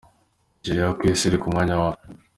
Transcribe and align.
Nigeriya: 0.55 0.95
ku 0.97 1.01
isi 1.11 1.23
iri 1.27 1.37
ku 1.41 1.47
mwanya 1.53 1.75
wa. 1.81 1.91